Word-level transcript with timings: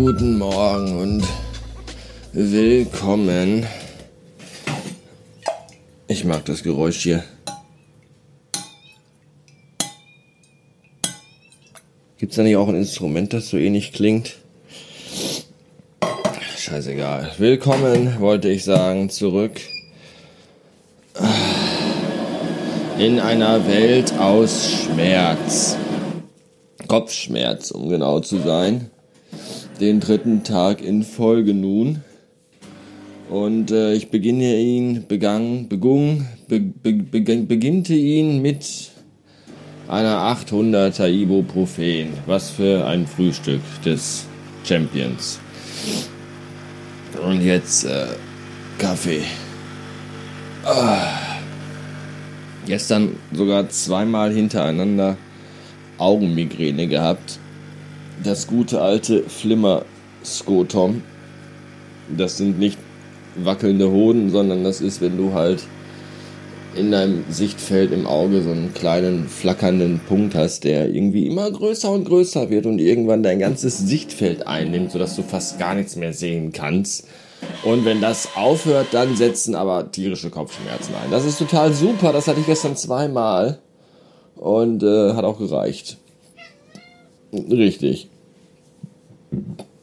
Guten 0.00 0.38
Morgen 0.38 0.96
und 0.96 1.24
willkommen. 2.32 3.66
Ich 6.06 6.24
mag 6.24 6.44
das 6.44 6.62
Geräusch 6.62 7.02
hier. 7.02 7.24
Gibt 12.16 12.30
es 12.30 12.36
da 12.36 12.44
nicht 12.44 12.56
auch 12.56 12.68
ein 12.68 12.76
Instrument, 12.76 13.32
das 13.32 13.48
so 13.48 13.56
ähnlich 13.56 13.92
klingt? 13.92 14.36
Scheißegal. 16.56 17.32
Willkommen, 17.38 18.20
wollte 18.20 18.50
ich 18.50 18.62
sagen, 18.62 19.10
zurück 19.10 19.60
in 23.00 23.18
einer 23.18 23.66
Welt 23.66 24.16
aus 24.16 24.70
Schmerz. 24.70 25.76
Kopfschmerz, 26.86 27.72
um 27.72 27.88
genau 27.88 28.20
zu 28.20 28.38
sein. 28.38 28.92
Den 29.80 30.00
dritten 30.00 30.42
Tag 30.42 30.82
in 30.82 31.04
Folge 31.04 31.54
nun. 31.54 32.02
Und 33.30 33.70
äh, 33.70 33.94
ich 33.94 34.10
beginne 34.10 34.56
ihn, 34.56 35.04
begann, 35.06 35.68
begung, 35.68 36.26
be, 36.48 36.58
be, 36.58 36.92
be, 36.94 37.20
beginnte 37.20 37.94
ihn 37.94 38.42
mit 38.42 38.90
einer 39.86 40.18
800er 40.34 41.08
Ibuprofen. 41.08 42.08
Was 42.26 42.50
für 42.50 42.86
ein 42.86 43.06
Frühstück 43.06 43.60
des 43.84 44.26
Champions. 44.64 45.38
Und 47.24 47.42
jetzt 47.42 47.84
äh, 47.84 48.06
Kaffee. 48.78 49.22
Ah. 50.64 51.06
Gestern 52.66 53.16
sogar 53.32 53.68
zweimal 53.68 54.32
hintereinander 54.32 55.16
Augenmigräne 55.98 56.86
gehabt. 56.86 57.38
Das 58.24 58.46
gute 58.46 58.80
alte 58.80 59.22
Flimmer-Skotom. 59.22 61.02
Das 62.16 62.36
sind 62.36 62.58
nicht 62.58 62.78
wackelnde 63.36 63.90
Hoden, 63.90 64.30
sondern 64.30 64.64
das 64.64 64.80
ist, 64.80 65.00
wenn 65.00 65.16
du 65.16 65.34
halt 65.34 65.62
in 66.74 66.90
deinem 66.90 67.24
Sichtfeld 67.28 67.92
im 67.92 68.06
Auge 68.06 68.42
so 68.42 68.50
einen 68.50 68.74
kleinen 68.74 69.28
flackernden 69.28 70.00
Punkt 70.06 70.34
hast, 70.34 70.64
der 70.64 70.88
irgendwie 70.88 71.26
immer 71.26 71.50
größer 71.50 71.90
und 71.90 72.04
größer 72.04 72.50
wird 72.50 72.66
und 72.66 72.78
irgendwann 72.78 73.22
dein 73.22 73.38
ganzes 73.38 73.78
Sichtfeld 73.78 74.46
einnimmt, 74.46 74.92
sodass 74.92 75.16
du 75.16 75.22
fast 75.22 75.58
gar 75.58 75.74
nichts 75.74 75.96
mehr 75.96 76.12
sehen 76.12 76.52
kannst. 76.52 77.06
Und 77.64 77.84
wenn 77.84 78.00
das 78.00 78.30
aufhört, 78.34 78.88
dann 78.92 79.16
setzen 79.16 79.54
aber 79.54 79.90
tierische 79.90 80.30
Kopfschmerzen 80.30 80.94
ein. 81.02 81.10
Das 81.10 81.24
ist 81.24 81.38
total 81.38 81.72
super. 81.72 82.12
Das 82.12 82.26
hatte 82.26 82.40
ich 82.40 82.46
gestern 82.46 82.76
zweimal. 82.76 83.58
Und 84.36 84.82
äh, 84.82 85.14
hat 85.14 85.24
auch 85.24 85.38
gereicht. 85.38 85.98
Richtig. 87.32 88.08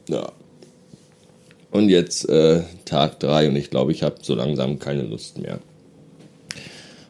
Ja. 0.10 0.32
Und 1.72 1.90
jetzt 1.90 2.30
äh, 2.30 2.62
Tag 2.86 3.20
3 3.20 3.50
und 3.50 3.56
ich 3.56 3.70
glaube, 3.70 3.92
ich 3.92 4.04
habe 4.04 4.16
so 4.22 4.36
langsam 4.36 4.80
keine 4.80 5.04
Lust 5.04 5.40
mehr. 5.40 5.60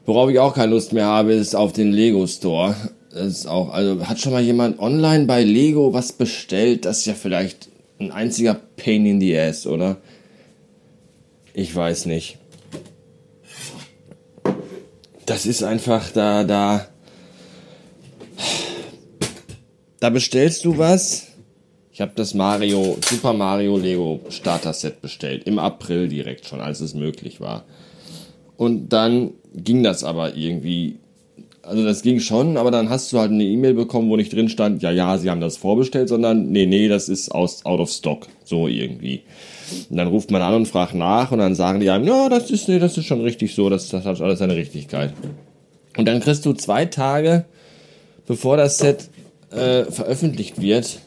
Worauf 0.05 0.29
ich 0.29 0.39
auch 0.39 0.53
keine 0.53 0.71
Lust 0.71 0.93
mehr 0.93 1.05
habe, 1.05 1.33
ist 1.33 1.55
auf 1.55 1.73
den 1.73 1.91
Lego 1.91 2.25
Store. 2.27 2.75
Das 3.11 3.27
ist 3.27 3.47
auch, 3.47 3.69
also 3.69 4.07
hat 4.07 4.19
schon 4.19 4.33
mal 4.33 4.43
jemand 4.43 4.79
online 4.79 5.25
bei 5.25 5.43
Lego 5.43 5.93
was 5.93 6.13
bestellt? 6.13 6.85
Das 6.85 6.99
ist 6.99 7.05
ja 7.05 7.13
vielleicht 7.13 7.69
ein 7.99 8.11
einziger 8.11 8.55
Pain 8.75 9.05
in 9.05 9.21
the 9.21 9.37
Ass, 9.37 9.65
oder? 9.65 9.97
Ich 11.53 11.73
weiß 11.73 12.07
nicht. 12.07 12.37
Das 15.25 15.45
ist 15.45 15.63
einfach 15.63 16.11
da, 16.11 16.43
da. 16.43 16.87
Da 20.05 20.11
bestellst 20.11 20.63
du 20.65 20.77
was. 20.77 21.29
Ich 21.91 21.99
habe 21.99 22.11
das 22.13 22.35
Mario, 22.35 22.95
Super 23.03 23.33
Mario 23.33 23.75
Lego 23.75 24.19
Starter 24.29 24.71
Set 24.71 25.01
bestellt. 25.01 25.47
Im 25.47 25.57
April 25.57 26.09
direkt 26.09 26.45
schon, 26.45 26.61
als 26.61 26.79
es 26.79 26.93
möglich 26.93 27.41
war. 27.41 27.65
Und 28.55 28.89
dann 28.89 29.31
ging 29.55 29.81
das 29.81 30.03
aber 30.03 30.35
irgendwie. 30.35 30.97
Also 31.63 31.83
das 31.83 32.03
ging 32.03 32.19
schon, 32.19 32.55
aber 32.57 32.69
dann 32.69 32.91
hast 32.91 33.11
du 33.13 33.17
halt 33.17 33.31
eine 33.31 33.45
E-Mail 33.45 33.73
bekommen, 33.73 34.07
wo 34.11 34.15
nicht 34.15 34.31
drin 34.31 34.47
stand, 34.47 34.83
ja, 34.83 34.91
ja, 34.91 35.17
sie 35.17 35.31
haben 35.31 35.41
das 35.41 35.57
vorbestellt, 35.57 36.07
sondern 36.07 36.51
nee, 36.51 36.67
nee, 36.67 36.87
das 36.87 37.09
ist 37.09 37.31
aus, 37.31 37.65
out 37.65 37.79
of 37.79 37.89
stock. 37.89 38.27
So 38.43 38.67
irgendwie. 38.67 39.23
Und 39.89 39.97
dann 39.97 40.09
ruft 40.09 40.29
man 40.29 40.43
an 40.43 40.53
und 40.53 40.67
fragt 40.67 40.93
nach 40.93 41.31
und 41.31 41.39
dann 41.39 41.55
sagen 41.55 41.79
die 41.79 41.89
einem, 41.89 42.05
ja, 42.05 42.29
das 42.29 42.51
ist, 42.51 42.69
nee, 42.69 42.77
das 42.77 42.95
ist 42.95 43.05
schon 43.05 43.21
richtig 43.21 43.55
so, 43.55 43.71
das, 43.71 43.89
das 43.89 44.05
hat 44.05 44.21
alles 44.21 44.37
seine 44.37 44.55
Richtigkeit. 44.55 45.13
Und 45.97 46.05
dann 46.07 46.19
kriegst 46.19 46.45
du 46.45 46.53
zwei 46.53 46.85
Tage, 46.85 47.45
bevor 48.27 48.55
das 48.55 48.77
Set 48.77 49.09
äh, 49.55 49.91
veröffentlicht 49.91 50.61
wird, 50.61 50.99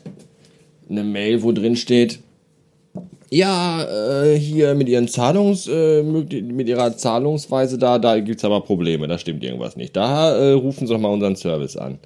eine 0.89 1.05
Mail, 1.05 1.43
wo 1.43 1.53
drin 1.53 1.77
steht, 1.77 2.21
ja, 3.31 3.85
äh, 3.85 4.39
hier 4.39 4.75
mit 4.75 4.89
ihren 4.89 5.07
Zahlungs, 5.07 5.69
äh, 5.69 6.03
mit 6.03 6.69
ihrer 6.69 6.97
Zahlungsweise 6.97 7.77
da, 7.77 7.99
da 7.99 8.19
gibt's 8.21 8.45
aber 8.45 8.63
Probleme, 8.63 9.07
da 9.07 9.19
stimmt 9.19 9.45
irgendwas 9.45 9.77
nicht. 9.77 9.95
Da 9.95 10.35
äh, 10.35 10.53
rufen 10.53 10.87
sie 10.87 10.95
doch 10.95 11.01
mal 11.01 11.13
unseren 11.13 11.37
Service 11.37 11.77
an 11.77 11.99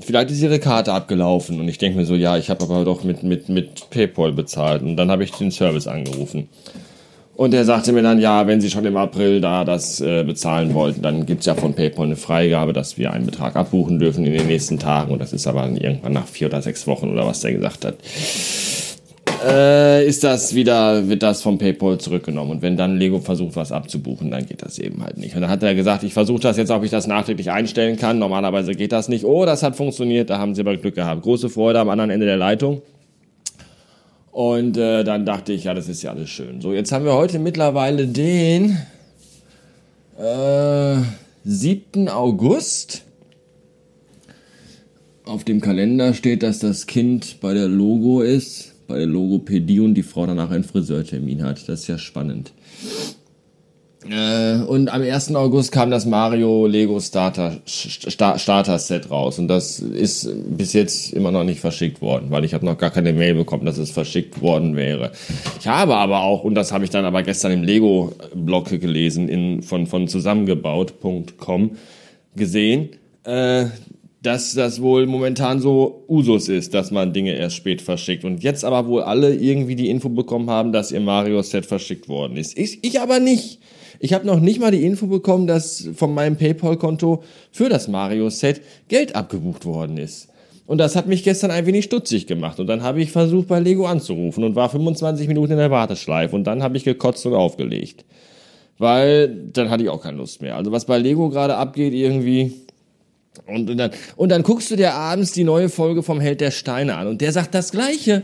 vielleicht 0.00 0.30
ist 0.30 0.42
ihre 0.42 0.58
Karte 0.58 0.92
abgelaufen 0.92 1.60
und 1.60 1.68
ich 1.68 1.78
denke 1.78 1.98
mir 1.98 2.06
so, 2.06 2.14
ja, 2.14 2.36
ich 2.36 2.50
habe 2.50 2.64
aber 2.64 2.84
doch 2.84 3.04
mit, 3.04 3.22
mit, 3.22 3.48
mit 3.48 3.90
PayPal 3.90 4.32
bezahlt 4.32 4.82
und 4.82 4.96
dann 4.96 5.10
habe 5.10 5.24
ich 5.24 5.32
den 5.32 5.50
Service 5.50 5.86
angerufen. 5.86 6.48
Und 7.36 7.54
er 7.54 7.64
sagte 7.64 7.92
mir 7.92 8.02
dann, 8.02 8.20
ja, 8.20 8.46
wenn 8.46 8.60
Sie 8.60 8.68
schon 8.68 8.84
im 8.84 8.98
April 8.98 9.40
da 9.40 9.64
das 9.64 10.00
äh, 10.00 10.24
bezahlen 10.24 10.74
wollten, 10.74 11.00
dann 11.00 11.24
gibt's 11.24 11.46
ja 11.46 11.54
von 11.54 11.74
PayPal 11.74 12.06
eine 12.06 12.16
Freigabe, 12.16 12.72
dass 12.74 12.98
wir 12.98 13.12
einen 13.12 13.24
Betrag 13.24 13.56
abbuchen 13.56 13.98
dürfen 13.98 14.26
in 14.26 14.32
den 14.34 14.46
nächsten 14.46 14.78
Tagen. 14.78 15.12
Und 15.12 15.20
das 15.20 15.32
ist 15.32 15.46
aber 15.46 15.66
irgendwann 15.66 16.12
nach 16.12 16.26
vier 16.26 16.48
oder 16.48 16.60
sechs 16.60 16.86
Wochen 16.86 17.08
oder 17.10 17.26
was 17.26 17.40
der 17.40 17.52
gesagt 17.52 17.84
hat 17.84 17.96
äh, 19.44 20.06
ist 20.06 20.24
das 20.24 20.54
wieder, 20.54 21.08
wird 21.08 21.22
das 21.22 21.42
vom 21.42 21.58
PayPal 21.58 21.98
zurückgenommen. 21.98 22.50
Und 22.52 22.62
wenn 22.62 22.76
dann 22.76 22.98
Lego 22.98 23.18
versucht, 23.20 23.56
was 23.56 23.72
abzubuchen, 23.72 24.30
dann 24.30 24.46
geht 24.46 24.62
das 24.62 24.78
eben 24.78 25.02
halt 25.02 25.18
nicht. 25.18 25.34
Und 25.34 25.42
dann 25.42 25.50
hat 25.50 25.62
er 25.62 25.74
gesagt, 25.74 26.02
ich 26.02 26.12
versuche 26.12 26.40
das 26.40 26.56
jetzt, 26.56 26.70
ob 26.70 26.84
ich 26.84 26.90
das 26.90 27.06
nachträglich 27.06 27.50
einstellen 27.50 27.96
kann. 27.96 28.18
Normalerweise 28.18 28.74
geht 28.74 28.92
das 28.92 29.08
nicht. 29.08 29.24
Oh, 29.24 29.44
das 29.44 29.62
hat 29.62 29.76
funktioniert, 29.76 30.30
da 30.30 30.38
haben 30.38 30.54
sie 30.54 30.60
aber 30.60 30.76
Glück 30.76 30.94
gehabt. 30.94 31.22
Große 31.22 31.48
Freude 31.48 31.80
am 31.80 31.88
anderen 31.88 32.10
Ende 32.10 32.26
der 32.26 32.36
Leitung. 32.36 32.82
Und 34.40 34.78
äh, 34.78 35.04
dann 35.04 35.26
dachte 35.26 35.52
ich, 35.52 35.64
ja, 35.64 35.74
das 35.74 35.86
ist 35.86 36.00
ja 36.00 36.12
alles 36.12 36.30
schön. 36.30 36.62
So, 36.62 36.72
jetzt 36.72 36.92
haben 36.92 37.04
wir 37.04 37.12
heute 37.12 37.38
mittlerweile 37.38 38.06
den 38.06 38.78
äh, 40.18 40.96
7. 41.44 42.08
August. 42.08 43.02
Auf 45.26 45.44
dem 45.44 45.60
Kalender 45.60 46.14
steht, 46.14 46.42
dass 46.42 46.58
das 46.58 46.86
Kind 46.86 47.36
bei 47.42 47.52
der 47.52 47.68
Logo 47.68 48.22
ist 48.22 48.72
bei 48.88 48.96
der 48.96 49.06
Logopädie 49.06 49.80
und 49.80 49.94
die 49.94 50.02
Frau 50.02 50.26
danach 50.26 50.50
einen 50.50 50.64
Friseurtermin 50.64 51.42
hat. 51.42 51.68
Das 51.68 51.80
ist 51.80 51.88
ja 51.88 51.98
spannend. 51.98 52.52
Äh, 54.08 54.62
und 54.62 54.88
am 54.88 55.02
1. 55.02 55.34
August 55.34 55.72
kam 55.72 55.90
das 55.90 56.06
Mario 56.06 56.66
Lego 56.66 56.98
Starter, 57.00 57.56
Starter 57.66 58.78
Set 58.78 59.10
raus 59.10 59.38
und 59.38 59.48
das 59.48 59.78
ist 59.78 60.30
bis 60.56 60.72
jetzt 60.72 61.12
immer 61.12 61.30
noch 61.30 61.44
nicht 61.44 61.60
verschickt 61.60 62.00
worden, 62.00 62.30
weil 62.30 62.44
ich 62.44 62.54
habe 62.54 62.64
noch 62.64 62.78
gar 62.78 62.90
keine 62.90 63.12
Mail 63.12 63.34
bekommen, 63.34 63.66
dass 63.66 63.76
es 63.76 63.90
verschickt 63.90 64.40
worden 64.40 64.74
wäre. 64.74 65.12
Ich 65.58 65.66
habe 65.66 65.96
aber 65.96 66.22
auch, 66.22 66.44
und 66.44 66.54
das 66.54 66.72
habe 66.72 66.84
ich 66.84 66.90
dann 66.90 67.04
aber 67.04 67.22
gestern 67.22 67.52
im 67.52 67.62
Lego-Blog 67.62 68.70
gelesen, 68.70 69.28
in, 69.28 69.62
von, 69.62 69.86
von 69.86 70.08
zusammengebaut.com 70.08 71.72
gesehen, 72.36 72.90
äh, 73.24 73.66
dass 74.22 74.54
das 74.54 74.80
wohl 74.80 75.06
momentan 75.06 75.60
so 75.60 76.04
Usus 76.08 76.48
ist, 76.48 76.72
dass 76.74 76.90
man 76.90 77.12
Dinge 77.12 77.34
erst 77.34 77.56
spät 77.56 77.82
verschickt. 77.82 78.24
Und 78.24 78.42
jetzt 78.42 78.64
aber 78.64 78.86
wohl 78.86 79.02
alle 79.02 79.34
irgendwie 79.34 79.76
die 79.76 79.88
Info 79.88 80.08
bekommen 80.08 80.50
haben, 80.50 80.72
dass 80.72 80.92
ihr 80.92 81.00
Mario-Set 81.00 81.66
verschickt 81.66 82.08
worden 82.08 82.36
ist. 82.36 82.56
Ich, 82.58 82.84
ich 82.84 83.00
aber 83.00 83.18
nicht. 83.18 83.60
Ich 84.02 84.14
habe 84.14 84.26
noch 84.26 84.40
nicht 84.40 84.58
mal 84.58 84.70
die 84.70 84.84
Info 84.84 85.06
bekommen, 85.06 85.46
dass 85.46 85.88
von 85.94 86.14
meinem 86.14 86.36
PayPal-Konto 86.36 87.22
für 87.52 87.68
das 87.68 87.86
Mario-Set 87.86 88.62
Geld 88.88 89.14
abgebucht 89.14 89.66
worden 89.66 89.98
ist. 89.98 90.28
Und 90.66 90.78
das 90.78 90.96
hat 90.96 91.06
mich 91.06 91.22
gestern 91.22 91.50
ein 91.50 91.66
wenig 91.66 91.84
stutzig 91.84 92.26
gemacht. 92.26 92.58
Und 92.60 92.66
dann 92.66 92.82
habe 92.82 93.02
ich 93.02 93.12
versucht, 93.12 93.48
bei 93.48 93.60
Lego 93.60 93.86
anzurufen 93.86 94.42
und 94.42 94.54
war 94.54 94.70
25 94.70 95.28
Minuten 95.28 95.52
in 95.52 95.58
der 95.58 95.70
Warteschleife. 95.70 96.34
Und 96.34 96.44
dann 96.44 96.62
habe 96.62 96.78
ich 96.78 96.84
gekotzt 96.84 97.26
und 97.26 97.34
aufgelegt. 97.34 98.06
Weil 98.78 99.28
dann 99.52 99.68
hatte 99.68 99.82
ich 99.82 99.90
auch 99.90 100.02
keine 100.02 100.16
Lust 100.16 100.40
mehr. 100.40 100.56
Also 100.56 100.72
was 100.72 100.86
bei 100.86 100.96
Lego 100.96 101.28
gerade 101.28 101.56
abgeht, 101.56 101.92
irgendwie, 101.92 102.54
und, 103.46 103.68
und, 103.68 103.76
dann, 103.76 103.90
und 104.16 104.30
dann 104.30 104.42
guckst 104.42 104.70
du 104.70 104.76
dir 104.76 104.94
abends 104.94 105.32
die 105.32 105.44
neue 105.44 105.68
Folge 105.68 106.02
vom 106.02 106.20
Held 106.20 106.40
der 106.40 106.52
Steine 106.52 106.96
an 106.96 107.06
und 107.06 107.20
der 107.20 107.32
sagt 107.32 107.54
das 107.54 107.70
Gleiche. 107.70 108.22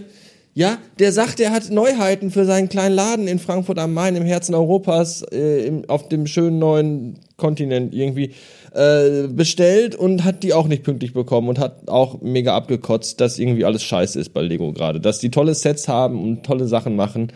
Ja, 0.58 0.78
der 0.98 1.12
sagt, 1.12 1.38
er 1.38 1.50
hat 1.50 1.70
Neuheiten 1.70 2.30
für 2.30 2.46
seinen 2.46 2.70
kleinen 2.70 2.94
Laden 2.94 3.28
in 3.28 3.38
Frankfurt 3.38 3.78
am 3.78 3.92
Main 3.92 4.16
im 4.16 4.24
Herzen 4.24 4.54
Europas 4.54 5.20
äh, 5.30 5.66
im, 5.66 5.84
auf 5.90 6.08
dem 6.08 6.26
schönen 6.26 6.58
neuen 6.58 7.18
Kontinent 7.36 7.92
irgendwie 7.92 8.30
äh, 8.72 9.28
bestellt 9.28 9.94
und 9.94 10.24
hat 10.24 10.42
die 10.42 10.54
auch 10.54 10.66
nicht 10.66 10.82
pünktlich 10.82 11.12
bekommen 11.12 11.50
und 11.50 11.58
hat 11.58 11.90
auch 11.90 12.22
mega 12.22 12.56
abgekotzt, 12.56 13.20
dass 13.20 13.38
irgendwie 13.38 13.66
alles 13.66 13.82
scheiße 13.82 14.18
ist 14.18 14.32
bei 14.32 14.40
Lego 14.40 14.72
gerade. 14.72 14.98
Dass 14.98 15.18
die 15.18 15.30
tolle 15.30 15.54
Sets 15.54 15.88
haben 15.88 16.22
und 16.22 16.46
tolle 16.46 16.66
Sachen 16.66 16.96
machen 16.96 17.32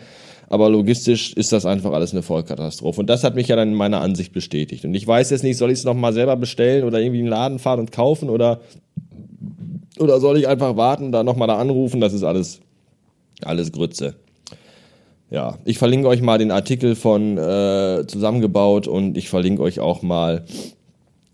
aber 0.49 0.69
logistisch 0.69 1.31
ist 1.31 1.53
das 1.53 1.65
einfach 1.65 1.93
alles 1.93 2.11
eine 2.11 2.23
Vollkatastrophe. 2.23 2.99
Und 2.99 3.09
das 3.09 3.23
hat 3.23 3.35
mich 3.35 3.47
ja 3.47 3.55
dann 3.55 3.69
in 3.69 3.75
meiner 3.75 4.01
Ansicht 4.01 4.33
bestätigt. 4.33 4.83
Und 4.83 4.93
ich 4.95 5.07
weiß 5.07 5.29
jetzt 5.29 5.43
nicht, 5.43 5.55
soll 5.55 5.71
ich 5.71 5.79
es 5.79 5.85
nochmal 5.85 6.11
selber 6.11 6.35
bestellen 6.35 6.83
oder 6.83 6.99
irgendwie 6.99 7.19
in 7.19 7.27
den 7.27 7.31
Laden 7.31 7.57
fahren 7.57 7.79
und 7.79 7.93
kaufen 7.93 8.29
oder, 8.29 8.59
oder 9.97 10.19
soll 10.19 10.37
ich 10.37 10.49
einfach 10.49 10.75
warten, 10.75 11.13
da 11.13 11.23
nochmal 11.23 11.47
da 11.47 11.57
anrufen? 11.57 12.01
Das 12.01 12.11
ist 12.11 12.23
alles 12.23 12.59
Alles 13.45 13.71
Grütze. 13.71 14.15
Ja, 15.29 15.57
ich 15.63 15.77
verlinke 15.77 16.07
euch 16.09 16.21
mal 16.21 16.37
den 16.37 16.51
Artikel 16.51 16.95
von 16.95 17.37
äh, 17.37 18.05
zusammengebaut 18.05 18.87
und 18.87 19.17
ich 19.17 19.29
verlinke 19.29 19.61
euch 19.61 19.79
auch 19.79 20.01
mal 20.01 20.43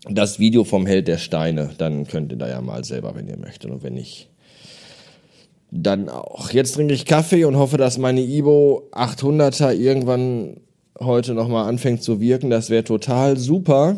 das 0.08 0.38
Video 0.38 0.64
vom 0.64 0.86
Held 0.86 1.08
der 1.08 1.18
Steine. 1.18 1.70
Dann 1.78 2.06
könnt 2.06 2.30
ihr 2.30 2.38
da 2.38 2.48
ja 2.48 2.60
mal 2.60 2.84
selber, 2.84 3.14
wenn 3.16 3.26
ihr 3.26 3.36
möchtet 3.36 3.70
und 3.70 3.82
wenn 3.82 3.94
nicht, 3.94 4.28
dann 5.70 6.08
auch. 6.08 6.50
Jetzt 6.50 6.74
trinke 6.76 6.94
ich 6.94 7.04
Kaffee 7.04 7.44
und 7.44 7.56
hoffe, 7.56 7.76
dass 7.76 7.98
meine 7.98 8.20
Ibo 8.20 8.88
800er 8.92 9.72
irgendwann 9.72 10.60
heute 11.00 11.34
nochmal 11.34 11.68
anfängt 11.68 12.02
zu 12.02 12.20
wirken. 12.20 12.50
Das 12.50 12.70
wäre 12.70 12.84
total 12.84 13.36
super, 13.36 13.96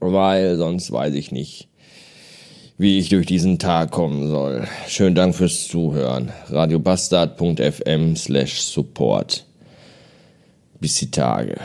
weil 0.00 0.56
sonst 0.56 0.90
weiß 0.90 1.14
ich 1.14 1.30
nicht, 1.30 1.68
wie 2.78 2.98
ich 2.98 3.08
durch 3.08 3.26
diesen 3.26 3.58
Tag 3.58 3.90
kommen 3.90 4.28
soll. 4.28 4.66
Schönen 4.88 5.14
Dank 5.14 5.34
fürs 5.34 5.68
Zuhören. 5.68 6.32
radiobastard.fm 6.48 8.16
slash 8.16 8.60
support. 8.60 9.44
Bis 10.80 10.96
die 10.96 11.10
Tage. 11.10 11.56